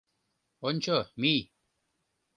Ончо, 0.67 0.97
мий 1.21 1.41